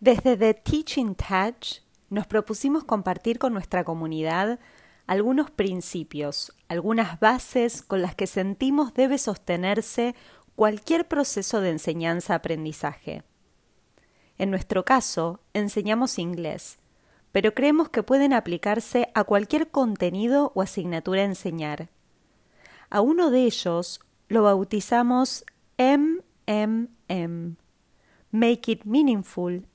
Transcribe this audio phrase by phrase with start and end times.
[0.00, 4.60] Desde The Teaching Touch nos propusimos compartir con nuestra comunidad
[5.08, 10.14] algunos principios, algunas bases con las que sentimos debe sostenerse
[10.54, 13.24] cualquier proceso de enseñanza-aprendizaje.
[14.38, 16.78] En nuestro caso, enseñamos inglés,
[17.32, 21.88] pero creemos que pueden aplicarse a cualquier contenido o asignatura a enseñar.
[22.88, 25.44] A uno de ellos lo bautizamos
[25.76, 27.56] MMM,
[28.30, 29.66] Make It Meaningful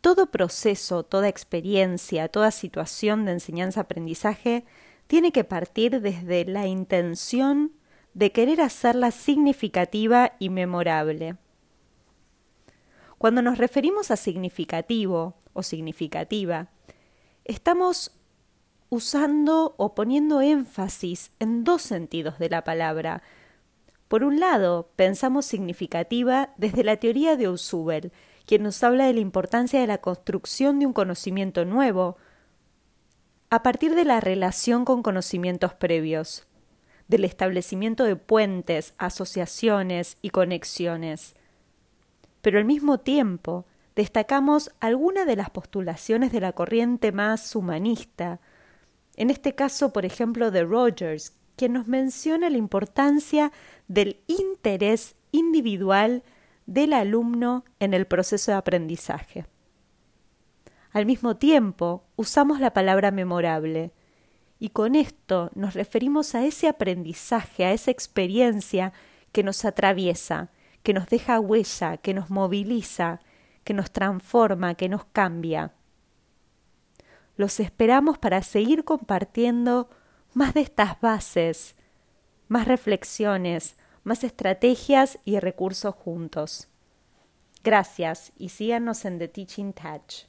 [0.00, 4.64] Todo proceso, toda experiencia, toda situación de enseñanza-aprendizaje
[5.06, 7.72] tiene que partir desde la intención
[8.14, 11.36] de querer hacerla significativa y memorable.
[13.18, 16.68] Cuando nos referimos a significativo o significativa,
[17.44, 18.12] estamos
[18.88, 23.22] usando o poniendo énfasis en dos sentidos de la palabra.
[24.08, 28.12] Por un lado, pensamos significativa desde la teoría de Ausubel,
[28.46, 32.16] quien nos habla de la importancia de la construcción de un conocimiento nuevo
[33.50, 36.46] a partir de la relación con conocimientos previos,
[37.08, 41.34] del establecimiento de puentes, asociaciones y conexiones.
[42.42, 43.64] Pero al mismo tiempo,
[43.96, 48.40] destacamos algunas de las postulaciones de la corriente más humanista,
[49.16, 53.52] en este caso, por ejemplo, de Rogers, quien nos menciona la importancia
[53.88, 56.22] del interés individual
[56.66, 59.46] del alumno en el proceso de aprendizaje.
[60.92, 63.92] Al mismo tiempo, usamos la palabra memorable,
[64.58, 68.92] y con esto nos referimos a ese aprendizaje, a esa experiencia
[69.32, 70.50] que nos atraviesa,
[70.82, 73.20] que nos deja huella, que nos moviliza,
[73.64, 75.74] que nos transforma, que nos cambia.
[77.36, 79.90] Los esperamos para seguir compartiendo
[80.36, 81.76] más de estas bases,
[82.46, 86.68] más reflexiones, más estrategias y recursos juntos.
[87.64, 90.26] Gracias y síganos en The Teaching Touch.